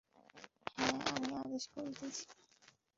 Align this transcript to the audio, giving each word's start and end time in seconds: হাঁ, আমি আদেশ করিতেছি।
হাঁ, 0.77 0.95
আমি 1.11 1.29
আদেশ 1.41 1.63
করিতেছি। 1.73 2.23